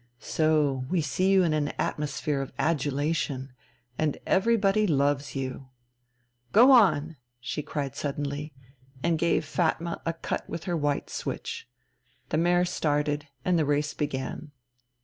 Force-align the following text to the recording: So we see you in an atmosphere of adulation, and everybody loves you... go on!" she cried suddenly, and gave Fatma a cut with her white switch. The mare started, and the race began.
So 0.17 0.85
we 0.89 0.99
see 1.01 1.29
you 1.29 1.43
in 1.43 1.53
an 1.53 1.67
atmosphere 1.77 2.41
of 2.41 2.51
adulation, 2.57 3.53
and 3.99 4.17
everybody 4.25 4.87
loves 4.87 5.35
you... 5.35 5.69
go 6.51 6.71
on!" 6.71 7.17
she 7.39 7.61
cried 7.61 7.95
suddenly, 7.95 8.51
and 9.03 9.19
gave 9.19 9.45
Fatma 9.45 10.01
a 10.03 10.13
cut 10.13 10.49
with 10.49 10.63
her 10.63 10.75
white 10.75 11.11
switch. 11.11 11.67
The 12.29 12.39
mare 12.39 12.65
started, 12.65 13.27
and 13.45 13.59
the 13.59 13.65
race 13.65 13.93
began. 13.93 14.51